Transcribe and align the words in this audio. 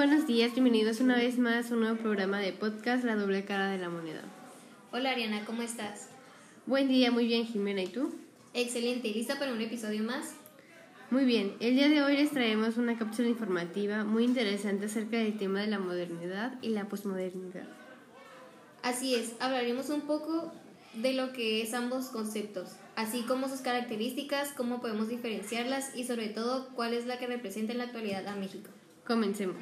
buenos 0.00 0.26
días, 0.26 0.54
bienvenidos 0.54 1.00
una 1.00 1.14
vez 1.14 1.36
más 1.36 1.70
a 1.70 1.74
un 1.74 1.80
nuevo 1.80 1.98
programa 1.98 2.38
de 2.38 2.54
podcast 2.54 3.04
La 3.04 3.16
doble 3.16 3.44
cara 3.44 3.68
de 3.68 3.76
la 3.76 3.90
moneda. 3.90 4.22
Hola 4.92 5.10
Ariana, 5.10 5.44
¿cómo 5.44 5.60
estás? 5.60 6.08
Buen 6.64 6.88
día, 6.88 7.10
muy 7.10 7.26
bien 7.26 7.44
Jimena, 7.44 7.82
¿y 7.82 7.88
tú? 7.88 8.10
Excelente, 8.54 9.08
¿lista 9.08 9.38
para 9.38 9.52
un 9.52 9.60
episodio 9.60 10.02
más? 10.02 10.36
Muy 11.10 11.26
bien, 11.26 11.54
el 11.60 11.74
día 11.74 11.90
de 11.90 12.02
hoy 12.02 12.16
les 12.16 12.30
traemos 12.30 12.78
una 12.78 12.96
cápsula 12.96 13.28
informativa 13.28 14.04
muy 14.04 14.24
interesante 14.24 14.86
acerca 14.86 15.18
del 15.18 15.36
tema 15.36 15.60
de 15.60 15.66
la 15.66 15.78
modernidad 15.78 16.58
y 16.62 16.70
la 16.70 16.88
posmodernidad. 16.88 17.68
Así 18.82 19.16
es, 19.16 19.34
hablaremos 19.38 19.90
un 19.90 20.00
poco 20.00 20.50
de 20.94 21.12
lo 21.12 21.34
que 21.34 21.60
es 21.60 21.74
ambos 21.74 22.06
conceptos, 22.06 22.70
así 22.96 23.20
como 23.24 23.50
sus 23.50 23.60
características, 23.60 24.54
cómo 24.56 24.80
podemos 24.80 25.08
diferenciarlas 25.08 25.94
y 25.94 26.04
sobre 26.04 26.28
todo 26.28 26.70
cuál 26.74 26.94
es 26.94 27.04
la 27.04 27.18
que 27.18 27.26
representa 27.26 27.72
en 27.72 27.78
la 27.78 27.84
actualidad 27.84 28.26
a 28.28 28.36
México. 28.36 28.70
Comencemos. 29.06 29.56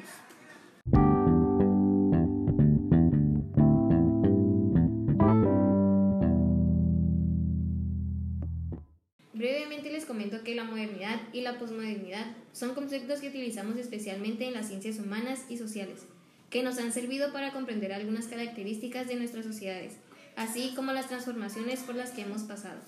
Brevemente 9.39 9.89
les 9.89 10.03
comento 10.03 10.43
que 10.43 10.53
la 10.53 10.65
modernidad 10.65 11.17
y 11.31 11.39
la 11.39 11.57
posmodernidad 11.57 12.25
son 12.51 12.75
conceptos 12.75 13.21
que 13.21 13.29
utilizamos 13.29 13.77
especialmente 13.77 14.45
en 14.45 14.53
las 14.53 14.67
ciencias 14.67 14.99
humanas 14.99 15.45
y 15.47 15.57
sociales, 15.57 16.01
que 16.49 16.61
nos 16.61 16.77
han 16.77 16.91
servido 16.91 17.31
para 17.31 17.53
comprender 17.53 17.93
algunas 17.93 18.27
características 18.27 19.07
de 19.07 19.15
nuestras 19.15 19.45
sociedades, 19.45 19.93
así 20.35 20.73
como 20.75 20.91
las 20.91 21.07
transformaciones 21.07 21.79
por 21.83 21.95
las 21.95 22.11
que 22.11 22.23
hemos 22.23 22.41
pasado. 22.41 22.81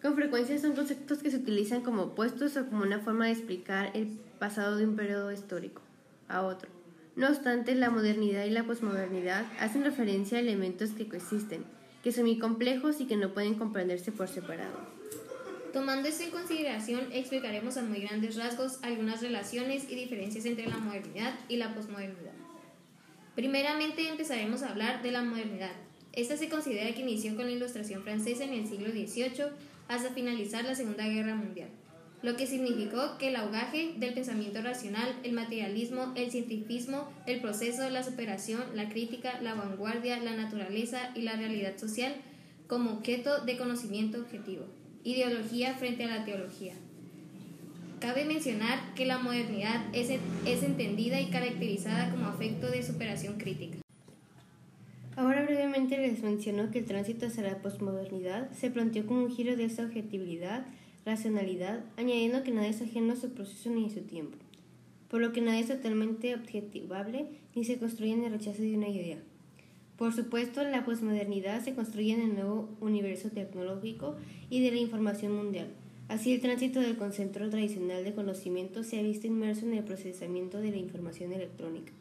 Con 0.00 0.14
frecuencia 0.14 0.58
son 0.58 0.72
conceptos 0.72 1.18
que 1.18 1.30
se 1.30 1.36
utilizan 1.36 1.82
como 1.82 2.04
opuestos 2.04 2.56
o 2.56 2.64
como 2.64 2.82
una 2.82 3.00
forma 3.00 3.26
de 3.26 3.32
explicar 3.32 3.90
el 3.92 4.06
pasado 4.38 4.78
de 4.78 4.86
un 4.86 4.96
periodo 4.96 5.30
histórico 5.30 5.82
a 6.26 6.40
otro. 6.40 6.70
No 7.16 7.28
obstante, 7.28 7.74
la 7.74 7.90
modernidad 7.90 8.46
y 8.46 8.50
la 8.50 8.64
posmodernidad 8.64 9.44
hacen 9.60 9.84
referencia 9.84 10.38
a 10.38 10.40
elementos 10.40 10.92
que 10.92 11.06
coexisten, 11.06 11.64
que 12.02 12.12
son 12.12 12.24
muy 12.24 12.38
complejos 12.38 13.02
y 13.02 13.04
que 13.04 13.18
no 13.18 13.34
pueden 13.34 13.56
comprenderse 13.56 14.10
por 14.10 14.28
separado. 14.28 15.04
Tomando 15.74 16.08
esto 16.08 16.22
en 16.22 16.30
consideración, 16.30 17.08
explicaremos 17.10 17.76
a 17.76 17.82
muy 17.82 17.98
grandes 17.98 18.36
rasgos 18.36 18.78
algunas 18.82 19.20
relaciones 19.20 19.90
y 19.90 19.96
diferencias 19.96 20.46
entre 20.46 20.68
la 20.68 20.78
modernidad 20.78 21.34
y 21.48 21.56
la 21.56 21.74
posmodernidad. 21.74 22.30
Primeramente 23.34 24.08
empezaremos 24.08 24.62
a 24.62 24.68
hablar 24.68 25.02
de 25.02 25.10
la 25.10 25.24
modernidad. 25.24 25.72
Esta 26.12 26.36
se 26.36 26.48
considera 26.48 26.94
que 26.94 27.02
inició 27.02 27.34
con 27.34 27.46
la 27.46 27.50
Ilustración 27.50 28.04
francesa 28.04 28.44
en 28.44 28.52
el 28.52 28.68
siglo 28.68 28.92
XVIII 28.92 29.46
hasta 29.88 30.10
finalizar 30.10 30.64
la 30.64 30.76
Segunda 30.76 31.08
Guerra 31.08 31.34
Mundial, 31.34 31.70
lo 32.22 32.36
que 32.36 32.46
significó 32.46 33.18
que 33.18 33.30
el 33.30 33.36
augaje 33.36 33.94
del 33.96 34.14
pensamiento 34.14 34.62
racional, 34.62 35.12
el 35.24 35.32
materialismo, 35.32 36.12
el 36.14 36.30
cientifismo, 36.30 37.12
el 37.26 37.40
proceso, 37.40 37.90
la 37.90 38.04
superación, 38.04 38.62
la 38.76 38.88
crítica, 38.88 39.40
la 39.40 39.54
vanguardia, 39.54 40.20
la 40.20 40.36
naturaleza 40.36 41.10
y 41.16 41.22
la 41.22 41.34
realidad 41.34 41.76
social 41.78 42.14
como 42.68 42.92
objeto 42.92 43.44
de 43.44 43.56
conocimiento 43.56 44.20
objetivo, 44.20 44.66
ideología 45.04 45.74
frente 45.74 46.04
a 46.04 46.18
la 46.18 46.24
teología. 46.24 46.74
Cabe 48.00 48.24
mencionar 48.24 48.94
que 48.94 49.06
la 49.06 49.18
modernidad 49.18 49.84
es, 49.92 50.10
es 50.46 50.62
entendida 50.62 51.20
y 51.20 51.26
caracterizada 51.26 52.10
como 52.10 52.26
afecto 52.26 52.70
de 52.70 52.82
superación 52.82 53.38
crítica. 53.38 53.78
Ahora 55.16 55.44
brevemente 55.44 55.96
les 55.96 56.22
menciono 56.22 56.70
que 56.70 56.80
el 56.80 56.86
tránsito 56.86 57.26
hacia 57.26 57.44
la 57.44 57.62
posmodernidad 57.62 58.50
se 58.50 58.70
planteó 58.70 59.06
como 59.06 59.22
un 59.22 59.30
giro 59.30 59.56
de 59.56 59.66
esa 59.66 59.84
objetividad, 59.84 60.66
racionalidad, 61.06 61.84
añadiendo 61.96 62.42
que 62.42 62.50
nada 62.50 62.66
es 62.66 62.82
ajeno 62.82 63.12
a 63.12 63.16
su 63.16 63.30
proceso 63.30 63.70
ni 63.70 63.86
a 63.86 63.90
su 63.90 64.00
tiempo, 64.00 64.36
por 65.08 65.20
lo 65.20 65.32
que 65.32 65.40
nada 65.40 65.58
es 65.58 65.68
totalmente 65.68 66.34
objetivable 66.34 67.26
ni 67.54 67.64
se 67.64 67.78
construye 67.78 68.12
en 68.12 68.24
el 68.24 68.32
rechazo 68.32 68.62
de 68.62 68.76
una 68.76 68.88
idea. 68.88 69.18
Por 69.96 70.12
supuesto, 70.12 70.62
la 70.64 70.84
posmodernidad 70.84 71.62
se 71.62 71.74
construye 71.74 72.12
en 72.12 72.22
el 72.22 72.34
nuevo 72.34 72.68
universo 72.80 73.30
tecnológico 73.30 74.16
y 74.50 74.62
de 74.62 74.72
la 74.72 74.78
información 74.78 75.36
mundial. 75.36 75.68
Así, 76.08 76.34
el 76.34 76.40
tránsito 76.40 76.80
del 76.80 76.96
concepto 76.96 77.48
tradicional 77.48 78.04
de 78.04 78.14
conocimiento 78.14 78.82
se 78.82 78.98
ha 78.98 79.02
visto 79.02 79.26
inmerso 79.26 79.66
en 79.66 79.74
el 79.74 79.84
procesamiento 79.84 80.58
de 80.58 80.70
la 80.70 80.76
información 80.76 81.32
electrónica 81.32 81.92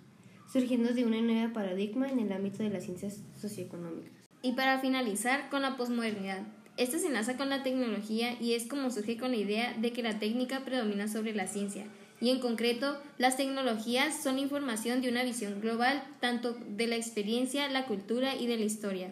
surgiendo 0.53 0.93
de 0.93 1.03
una 1.03 1.19
nueva 1.19 1.51
paradigma 1.51 2.07
en 2.07 2.19
el 2.19 2.31
ámbito 2.31 2.61
de 2.61 2.69
las 2.69 2.83
ciencias 2.83 3.21
socioeconómicas. 3.41 4.11
Y 4.43 4.51
para 4.51 4.79
finalizar 4.79 5.49
con 5.49 5.63
la 5.63 5.77
posmodernidad. 5.77 6.43
Esta 6.77 6.99
se 6.99 7.07
enlaza 7.07 7.37
con 7.37 7.49
la 7.49 7.63
tecnología 7.63 8.39
y 8.39 8.53
es 8.53 8.67
como 8.67 8.91
surge 8.91 9.17
con 9.17 9.31
la 9.31 9.37
idea 9.37 9.73
de 9.73 9.91
que 9.91 10.03
la 10.03 10.19
técnica 10.19 10.63
predomina 10.63 11.07
sobre 11.07 11.33
la 11.33 11.47
ciencia. 11.47 11.85
Y 12.23 12.29
en 12.29 12.39
concreto, 12.39 12.95
las 13.17 13.35
tecnologías 13.35 14.23
son 14.23 14.39
información 14.39 15.01
de 15.01 15.09
una 15.09 15.25
visión 15.25 15.59
global 15.59 16.01
tanto 16.21 16.55
de 16.69 16.87
la 16.87 16.95
experiencia, 16.95 17.67
la 17.67 17.85
cultura 17.85 18.33
y 18.37 18.47
de 18.47 18.55
la 18.55 18.63
historia. 18.63 19.11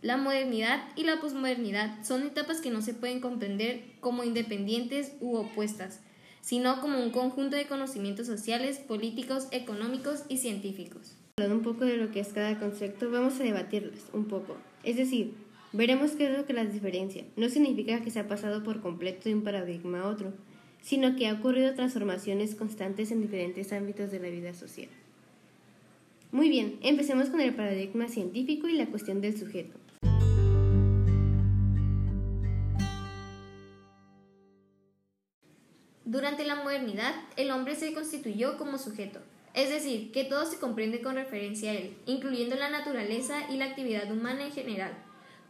La 0.00 0.16
modernidad 0.16 0.84
y 0.94 1.02
la 1.02 1.20
posmodernidad 1.20 2.04
son 2.04 2.22
etapas 2.22 2.60
que 2.60 2.70
no 2.70 2.82
se 2.82 2.94
pueden 2.94 3.18
comprender 3.18 3.82
como 3.98 4.22
independientes 4.22 5.14
u 5.20 5.34
opuestas, 5.34 6.02
sino 6.40 6.80
como 6.80 7.02
un 7.02 7.10
conjunto 7.10 7.56
de 7.56 7.66
conocimientos 7.66 8.28
sociales, 8.28 8.78
políticos, 8.78 9.48
económicos 9.50 10.22
y 10.28 10.38
científicos. 10.38 11.16
Hablando 11.38 11.56
un 11.56 11.74
poco 11.74 11.84
de 11.84 11.96
lo 11.96 12.12
que 12.12 12.20
es 12.20 12.28
cada 12.28 12.60
concepto, 12.60 13.10
vamos 13.10 13.40
a 13.40 13.42
debatirlas 13.42 14.04
un 14.12 14.26
poco. 14.26 14.56
Es 14.84 14.96
decir, 14.96 15.34
veremos 15.72 16.12
qué 16.12 16.30
es 16.30 16.38
lo 16.38 16.46
que 16.46 16.52
las 16.52 16.72
diferencia. 16.72 17.24
No 17.34 17.48
significa 17.48 18.02
que 18.02 18.12
se 18.12 18.20
ha 18.20 18.28
pasado 18.28 18.62
por 18.62 18.82
completo 18.82 19.28
de 19.28 19.34
un 19.34 19.42
paradigma 19.42 20.02
a 20.02 20.06
otro, 20.06 20.32
sino 20.86 21.16
que 21.16 21.26
ha 21.26 21.32
ocurrido 21.32 21.74
transformaciones 21.74 22.54
constantes 22.54 23.10
en 23.10 23.20
diferentes 23.20 23.72
ámbitos 23.72 24.12
de 24.12 24.20
la 24.20 24.28
vida 24.28 24.54
social. 24.54 24.86
Muy 26.30 26.48
bien, 26.48 26.78
empecemos 26.80 27.28
con 27.28 27.40
el 27.40 27.56
paradigma 27.56 28.06
científico 28.06 28.68
y 28.68 28.74
la 28.74 28.86
cuestión 28.86 29.20
del 29.20 29.36
sujeto. 29.36 29.76
Durante 36.04 36.44
la 36.44 36.54
modernidad, 36.54 37.16
el 37.36 37.50
hombre 37.50 37.74
se 37.74 37.92
constituyó 37.92 38.56
como 38.56 38.78
sujeto, 38.78 39.18
es 39.54 39.70
decir, 39.70 40.12
que 40.12 40.22
todo 40.22 40.46
se 40.46 40.60
comprende 40.60 41.00
con 41.00 41.16
referencia 41.16 41.72
a 41.72 41.74
él, 41.74 41.96
incluyendo 42.06 42.54
la 42.54 42.70
naturaleza 42.70 43.50
y 43.50 43.56
la 43.56 43.64
actividad 43.64 44.12
humana 44.12 44.44
en 44.44 44.52
general. 44.52 44.92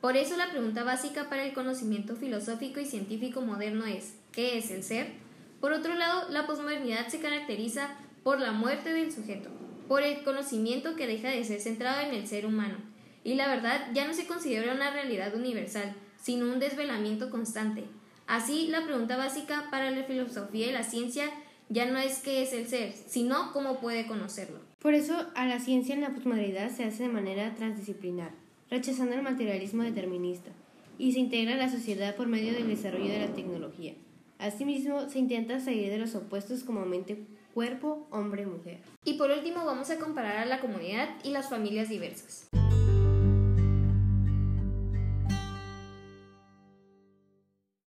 Por 0.00 0.16
eso 0.16 0.38
la 0.38 0.50
pregunta 0.50 0.82
básica 0.82 1.28
para 1.28 1.44
el 1.44 1.52
conocimiento 1.52 2.16
filosófico 2.16 2.80
y 2.80 2.86
científico 2.86 3.42
moderno 3.42 3.84
es, 3.84 4.14
¿qué 4.32 4.56
es 4.56 4.70
el 4.70 4.82
ser? 4.82 5.25
Por 5.60 5.72
otro 5.72 5.94
lado, 5.94 6.28
la 6.30 6.46
posmodernidad 6.46 7.08
se 7.08 7.20
caracteriza 7.20 7.96
por 8.22 8.40
la 8.40 8.52
muerte 8.52 8.92
del 8.92 9.12
sujeto, 9.12 9.50
por 9.88 10.02
el 10.02 10.22
conocimiento 10.24 10.96
que 10.96 11.06
deja 11.06 11.28
de 11.28 11.44
ser 11.44 11.60
centrado 11.60 12.00
en 12.06 12.14
el 12.14 12.26
ser 12.26 12.46
humano, 12.46 12.76
y 13.24 13.34
la 13.34 13.48
verdad 13.48 13.88
ya 13.92 14.06
no 14.06 14.14
se 14.14 14.26
considera 14.26 14.74
una 14.74 14.90
realidad 14.90 15.34
universal, 15.34 15.94
sino 16.20 16.46
un 16.46 16.58
desvelamiento 16.58 17.30
constante, 17.30 17.84
Así, 18.26 18.66
la 18.66 18.84
pregunta 18.84 19.16
básica 19.16 19.68
para 19.70 19.90
la 19.92 20.02
filosofía 20.02 20.68
y 20.68 20.72
la 20.72 20.82
ciencia 20.82 21.30
ya 21.68 21.86
no 21.86 21.98
es 21.98 22.20
qué 22.20 22.42
es 22.42 22.52
el 22.52 22.66
ser, 22.66 22.92
sino 22.92 23.52
cómo 23.52 23.78
puede 23.78 24.06
conocerlo. 24.06 24.58
Por 24.80 24.94
eso, 24.94 25.26
a 25.34 25.46
la 25.46 25.60
ciencia 25.60 25.94
en 25.94 26.00
la 26.00 26.12
posmodernidad 26.12 26.70
se 26.70 26.84
hace 26.84 27.04
de 27.04 27.08
manera 27.08 27.54
transdisciplinar, 27.54 28.32
rechazando 28.68 29.14
el 29.14 29.22
materialismo 29.22 29.84
determinista, 29.84 30.50
y 30.98 31.12
se 31.12 31.20
integra 31.20 31.54
a 31.54 31.58
la 31.58 31.70
sociedad 31.70 32.16
por 32.16 32.26
medio 32.26 32.52
del 32.52 32.66
desarrollo 32.66 33.12
de 33.12 33.20
la 33.20 33.34
tecnología. 33.34 33.94
Asimismo, 34.38 35.08
se 35.08 35.18
intenta 35.18 35.60
salir 35.60 35.90
de 35.90 35.98
los 35.98 36.14
opuestos 36.14 36.62
como 36.62 36.84
mente, 36.84 37.26
cuerpo, 37.54 38.06
hombre, 38.10 38.46
mujer. 38.46 38.80
Y 39.04 39.14
por 39.14 39.30
último, 39.30 39.64
vamos 39.64 39.90
a 39.90 39.98
comparar 39.98 40.36
a 40.36 40.46
la 40.46 40.60
comunidad 40.60 41.08
y 41.24 41.30
las 41.30 41.48
familias 41.48 41.88
diversas. 41.88 42.48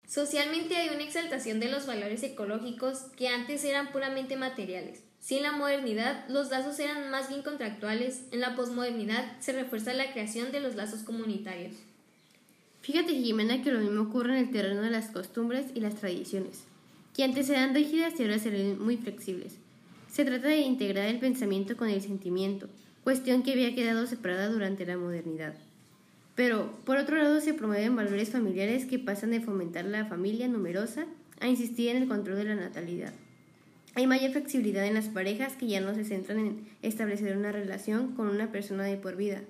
Socialmente 0.06 0.76
hay 0.76 0.88
una 0.94 1.02
exaltación 1.02 1.60
de 1.60 1.68
los 1.68 1.86
valores 1.86 2.22
ecológicos 2.22 3.00
que 3.16 3.28
antes 3.28 3.64
eran 3.64 3.90
puramente 3.92 4.36
materiales. 4.36 5.02
Si 5.18 5.36
en 5.36 5.42
la 5.42 5.52
modernidad 5.52 6.26
los 6.28 6.50
lazos 6.50 6.78
eran 6.78 7.10
más 7.10 7.28
bien 7.28 7.42
contractuales, 7.42 8.22
en 8.30 8.40
la 8.40 8.54
posmodernidad 8.54 9.38
se 9.40 9.52
refuerza 9.52 9.92
la 9.92 10.12
creación 10.12 10.52
de 10.52 10.60
los 10.60 10.76
lazos 10.76 11.02
comunitarios. 11.02 11.74
Fíjate, 12.86 13.14
Jimena, 13.14 13.62
que 13.62 13.72
lo 13.72 13.80
mismo 13.80 14.02
ocurre 14.02 14.38
en 14.38 14.44
el 14.44 14.52
terreno 14.52 14.80
de 14.80 14.90
las 14.90 15.08
costumbres 15.08 15.66
y 15.74 15.80
las 15.80 15.96
tradiciones, 15.96 16.62
que 17.16 17.24
antes 17.24 17.50
eran 17.50 17.74
rígidas 17.74 18.14
y 18.16 18.22
ahora 18.22 18.38
se 18.38 18.76
muy 18.78 18.96
flexibles. 18.96 19.56
Se 20.08 20.24
trata 20.24 20.46
de 20.46 20.60
integrar 20.60 21.08
el 21.08 21.18
pensamiento 21.18 21.76
con 21.76 21.88
el 21.88 22.00
sentimiento, 22.00 22.68
cuestión 23.02 23.42
que 23.42 23.54
había 23.54 23.74
quedado 23.74 24.06
separada 24.06 24.46
durante 24.46 24.86
la 24.86 24.96
modernidad. 24.96 25.56
Pero, 26.36 26.78
por 26.84 26.98
otro 26.98 27.16
lado, 27.16 27.40
se 27.40 27.54
promueven 27.54 27.96
valores 27.96 28.30
familiares 28.30 28.86
que 28.86 29.00
pasan 29.00 29.32
de 29.32 29.40
fomentar 29.40 29.84
la 29.84 30.06
familia 30.06 30.46
numerosa 30.46 31.06
a 31.40 31.48
insistir 31.48 31.88
en 31.88 32.02
el 32.02 32.08
control 32.08 32.36
de 32.36 32.44
la 32.44 32.54
natalidad. 32.54 33.12
Hay 33.96 34.06
mayor 34.06 34.30
flexibilidad 34.30 34.86
en 34.86 34.94
las 34.94 35.08
parejas 35.08 35.54
que 35.54 35.66
ya 35.66 35.80
no 35.80 35.92
se 35.96 36.04
centran 36.04 36.38
en 36.38 36.68
establecer 36.82 37.36
una 37.36 37.50
relación 37.50 38.14
con 38.14 38.28
una 38.28 38.52
persona 38.52 38.84
de 38.84 38.96
por 38.96 39.16
vida. 39.16 39.42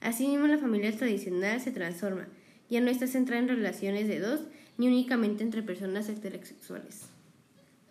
Asimismo, 0.00 0.48
la 0.48 0.58
familia 0.58 0.90
tradicional 0.90 1.60
se 1.60 1.70
transforma, 1.70 2.26
ya 2.70 2.80
no 2.80 2.90
está 2.90 3.06
centrada 3.06 3.42
en 3.42 3.48
relaciones 3.48 4.08
de 4.08 4.20
dos 4.20 4.40
ni 4.78 4.88
únicamente 4.88 5.42
entre 5.42 5.62
personas 5.62 6.08
heterosexuales. 6.08 7.02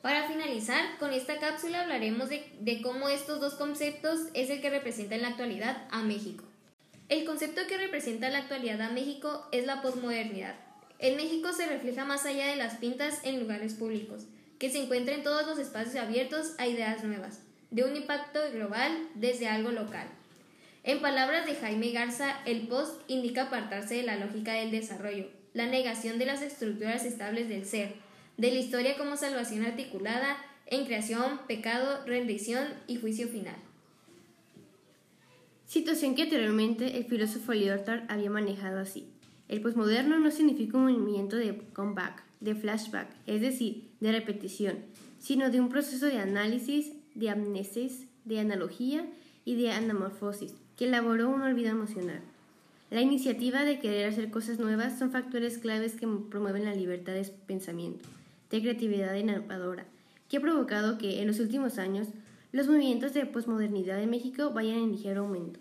Para 0.02 0.28
finalizar, 0.28 0.98
con 0.98 1.12
esta 1.12 1.40
cápsula 1.40 1.82
hablaremos 1.82 2.30
de, 2.30 2.50
de, 2.62 2.82
cómo 2.82 3.10
estos 3.10 3.42
dos 3.42 3.56
conceptos 3.56 4.22
es 4.34 4.50
el 4.50 4.62
que 4.62 4.70
representa 4.70 5.16
en 5.16 5.24
la 5.24 5.28
actualidad 5.28 5.88
a 5.92 6.02
México. 6.02 6.46
El 7.10 7.26
concepto 7.26 7.62
que 7.68 7.78
representa 7.78 8.30
la 8.30 8.40
actualidad 8.40 8.82
a 8.82 8.92
México 8.92 9.48
es 9.52 9.66
la 9.66 9.82
posmodernidad. 9.82 10.56
En 11.00 11.18
México 11.18 11.52
se 11.54 11.68
refleja 11.68 12.06
más 12.06 12.26
allá 12.26 12.48
de 12.48 12.56
las 12.56 12.76
pintas 12.76 13.20
en 13.24 13.40
lugares 13.40 13.74
públicos, 13.74 14.26
que 14.58 14.70
se 14.70 14.82
encuentra 14.84 15.16
en 15.16 15.24
todos 15.24 15.46
los 15.46 15.60
espacios 15.60 15.96
abiertos 15.96 16.54
a 16.58 16.68
ideas 16.68 17.04
nuevas, 17.04 17.42
de 17.72 17.84
un 17.84 17.96
impacto 17.96 18.40
global 18.54 19.10
desde 19.16 19.48
algo 19.48 19.72
local. 19.72 20.08
En 20.90 21.02
palabras 21.02 21.46
de 21.46 21.54
Jaime 21.54 21.92
Garza, 21.92 22.42
el 22.48 22.68
post 22.68 23.00
indica 23.08 23.44
apartarse 23.44 23.94
de 23.94 24.02
la 24.02 24.18
lógica 24.18 24.54
del 24.54 24.72
desarrollo, 24.72 25.28
la 25.54 25.68
negación 25.68 26.18
de 26.18 26.26
las 26.26 26.42
estructuras 26.42 27.06
estables 27.06 27.48
del 27.48 27.66
ser, 27.66 27.94
de 28.38 28.50
la 28.50 28.58
historia 28.58 28.98
como 28.98 29.16
salvación 29.16 29.64
articulada 29.66 30.36
en 30.66 30.88
creación, 30.88 31.42
pecado, 31.48 32.04
rendición 32.08 32.66
y 32.88 32.96
juicio 32.96 33.28
final. 33.28 33.54
Situación 35.68 36.16
que 36.16 36.24
anteriormente 36.24 36.98
el 36.98 37.06
filósofo 37.06 37.54
Lyotard 37.54 38.06
había 38.10 38.32
manejado 38.32 38.80
así. 38.80 39.12
El 39.48 39.62
posmoderno 39.62 40.18
no 40.18 40.32
significa 40.32 40.80
un 40.80 40.86
movimiento 40.86 41.36
de 41.36 41.56
comeback, 41.72 42.24
de 42.40 42.56
flashback, 42.56 43.16
es 43.28 43.42
decir, 43.42 43.92
de 44.00 44.12
repetición, 44.12 44.80
sino 45.20 45.52
de 45.52 45.62
un 45.62 45.70
proceso 45.70 46.08
de 46.08 46.18
análisis, 46.18 46.94
de 47.14 47.30
amnesis, 47.30 48.08
de 48.26 48.40
analogía 48.40 49.06
y 49.46 49.54
de 49.54 49.72
anamorfosis, 49.72 50.56
que 50.80 50.86
elaboró 50.86 51.28
un 51.28 51.42
olvido 51.42 51.72
emocional. 51.72 52.22
La 52.90 53.02
iniciativa 53.02 53.66
de 53.66 53.80
querer 53.80 54.08
hacer 54.08 54.32
cosas 54.32 54.60
nuevas 54.60 54.98
son 54.98 55.12
factores 55.12 55.58
claves 55.58 55.96
que 55.96 56.08
promueven 56.08 56.64
la 56.64 56.74
libertad 56.74 57.12
de 57.12 57.30
pensamiento, 57.46 58.08
de 58.50 58.62
creatividad 58.62 59.14
innovadora, 59.16 59.86
que 60.30 60.38
ha 60.38 60.40
provocado 60.40 60.98
que 60.98 61.20
en 61.20 61.28
los 61.28 61.42
últimos 61.42 61.80
años 61.80 62.08
los 62.54 62.68
movimientos 62.68 63.14
de 63.14 63.26
posmodernidad 63.26 64.02
en 64.02 64.10
México 64.10 64.52
vayan 64.52 64.78
en 64.78 64.92
ligero 64.94 65.24
aumento. 65.24 65.60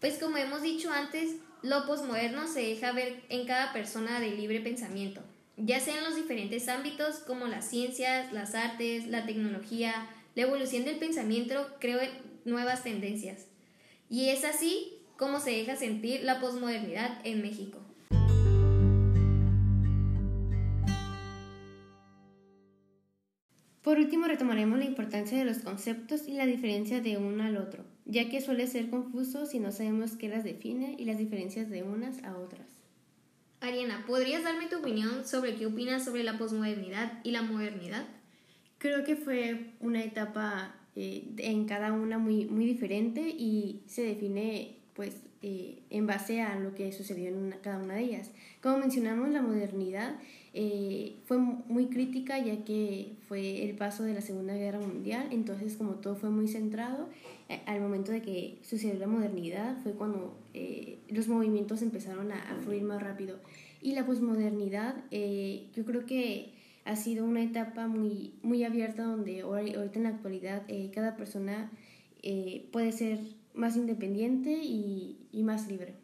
Pues 0.00 0.18
como 0.18 0.36
hemos 0.36 0.62
dicho 0.62 0.90
antes, 0.90 1.36
lo 1.62 1.86
posmoderno 1.86 2.48
se 2.48 2.62
deja 2.62 2.90
ver 2.90 3.22
en 3.28 3.46
cada 3.46 3.72
persona 3.72 4.18
de 4.18 4.32
libre 4.32 4.58
pensamiento, 4.58 5.20
ya 5.56 5.78
sea 5.78 5.96
en 5.96 6.02
los 6.02 6.16
diferentes 6.16 6.66
ámbitos 6.66 7.20
como 7.20 7.46
las 7.46 7.70
ciencias, 7.70 8.32
las 8.32 8.56
artes, 8.56 9.06
la 9.06 9.26
tecnología, 9.26 10.08
la 10.34 10.42
evolución 10.42 10.84
del 10.84 10.98
pensamiento 10.98 11.68
crea 11.78 12.10
nuevas 12.44 12.82
tendencias. 12.82 13.49
Y 14.10 14.30
es 14.30 14.44
así 14.44 15.00
como 15.16 15.38
se 15.38 15.50
deja 15.50 15.76
sentir 15.76 16.24
la 16.24 16.40
posmodernidad 16.40 17.20
en 17.24 17.40
México. 17.42 17.78
Por 23.82 23.98
último, 23.98 24.26
retomaremos 24.26 24.78
la 24.80 24.84
importancia 24.84 25.38
de 25.38 25.44
los 25.44 25.58
conceptos 25.58 26.26
y 26.26 26.32
la 26.32 26.44
diferencia 26.44 27.00
de 27.00 27.18
uno 27.18 27.44
al 27.44 27.56
otro, 27.56 27.84
ya 28.04 28.28
que 28.28 28.40
suele 28.40 28.66
ser 28.66 28.90
confuso 28.90 29.46
si 29.46 29.60
no 29.60 29.70
sabemos 29.70 30.16
qué 30.16 30.28
las 30.28 30.42
define 30.42 30.96
y 30.98 31.04
las 31.04 31.18
diferencias 31.18 31.70
de 31.70 31.84
unas 31.84 32.22
a 32.24 32.36
otras. 32.36 32.66
Ariana, 33.60 34.04
¿podrías 34.08 34.42
darme 34.42 34.66
tu 34.66 34.78
opinión 34.78 35.24
sobre 35.24 35.54
qué 35.54 35.66
opinas 35.66 36.04
sobre 36.04 36.24
la 36.24 36.36
posmodernidad 36.36 37.20
y 37.22 37.30
la 37.30 37.42
modernidad? 37.42 38.06
Creo 38.78 39.04
que 39.04 39.14
fue 39.14 39.74
una 39.78 40.02
etapa 40.02 40.79
eh, 41.00 41.24
en 41.38 41.64
cada 41.64 41.92
una 41.92 42.18
muy, 42.18 42.44
muy 42.44 42.66
diferente 42.66 43.22
y 43.22 43.80
se 43.86 44.02
define 44.02 44.76
pues 44.94 45.16
eh, 45.42 45.78
en 45.88 46.06
base 46.06 46.42
a 46.42 46.58
lo 46.60 46.74
que 46.74 46.92
sucedió 46.92 47.28
en 47.28 47.54
cada 47.62 47.78
una 47.78 47.94
de 47.94 48.02
ellas. 48.02 48.30
Como 48.62 48.76
mencionamos, 48.76 49.30
la 49.30 49.40
modernidad 49.40 50.16
eh, 50.52 51.16
fue 51.24 51.38
muy 51.38 51.86
crítica 51.86 52.38
ya 52.38 52.62
que 52.62 53.12
fue 53.26 53.64
el 53.64 53.74
paso 53.74 54.02
de 54.02 54.12
la 54.12 54.20
Segunda 54.20 54.52
Guerra 54.52 54.78
Mundial, 54.78 55.28
entonces 55.30 55.78
como 55.78 55.92
todo 55.94 56.16
fue 56.16 56.28
muy 56.28 56.46
centrado, 56.46 57.08
eh, 57.48 57.62
al 57.64 57.80
momento 57.80 58.12
de 58.12 58.20
que 58.20 58.58
sucedió 58.62 58.98
la 58.98 59.06
modernidad 59.06 59.78
fue 59.82 59.92
cuando 59.92 60.36
los 61.08 61.28
movimientos 61.28 61.80
empezaron 61.80 62.30
a, 62.32 62.58
fluir 62.62 62.82
más 62.82 63.02
rápido. 63.02 63.38
Y 63.80 63.92
la 63.92 64.04
posmodernidad, 64.04 64.94
yo 65.10 65.84
creo 65.86 66.04
que 66.04 66.52
ha 66.84 66.96
sido 66.96 67.24
una 67.24 67.42
etapa 67.42 67.86
muy, 67.86 68.34
muy 68.42 68.64
abierta 68.64 69.04
donde 69.04 69.42
ahorita 69.42 69.92
en 69.94 70.02
la 70.02 70.08
actualidad 70.10 70.62
cada 70.92 71.16
persona 71.16 71.70
puede 72.72 72.92
ser 72.92 73.18
más 73.54 73.76
independiente 73.76 74.50
y, 74.62 75.16
más 75.42 75.68
libre. 75.68 75.94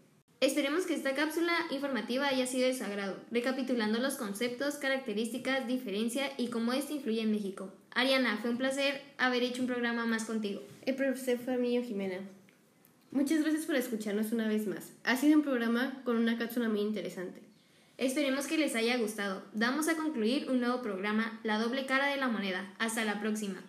Esperemos 0.41 0.85
que 0.85 0.95
esta 0.95 1.15
cápsula 1.15 1.53
informativa 1.71 2.29
haya 2.29 2.47
sido 2.47 2.67
de 2.67 2.75
su 2.75 2.85
agrado, 2.85 3.17
recapitulando 3.31 3.99
los 3.99 4.17
conceptos, 4.17 4.77
características, 4.77 5.67
diferencia 5.67 6.31
y 6.37 6.49
cómo 6.49 6.73
esto 6.73 6.95
influye 6.95 7.23
en 7.23 7.31
México. 7.31 7.73
Ariana, 7.93 8.39
fue 8.39 8.51
un 8.51 8.59
placer 8.59 9.01
haber 9.17 9.43
hecho 9.43 9.63
un 9.63 9.69
programa 9.69 10.05
más 10.05 10.25
contigo. 10.25 10.61
El 10.85 10.95
profesor 10.95 11.39
fue 11.39 11.57
mío, 11.57 11.83
Jimena. 11.83 12.19
Muchas 13.11 13.41
gracias 13.41 13.65
por 13.65 13.77
escucharnos 13.77 14.33
una 14.33 14.47
vez 14.47 14.67
más. 14.67 14.93
Ha 15.05 15.17
sido 15.17 15.39
un 15.39 15.45
programa 15.45 16.03
con 16.05 16.17
una 16.17 16.37
cápsula 16.37 16.69
muy 16.69 16.81
interesante. 16.81 17.41
Esperemos 17.99 18.47
que 18.47 18.59
les 18.59 18.75
haya 18.75 18.99
gustado. 18.99 19.43
Damos 19.55 19.89
a 19.89 19.97
concluir 19.97 20.51
un 20.51 20.61
nuevo 20.61 20.83
programa, 20.83 21.41
La 21.43 21.59
doble 21.59 21.87
cara 21.87 22.07
de 22.09 22.19
la 22.19 22.29
moneda. 22.29 22.75
Hasta 22.79 23.05
la 23.05 23.21
próxima. 23.21 23.63